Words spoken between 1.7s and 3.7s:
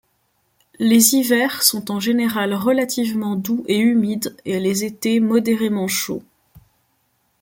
en général relativement doux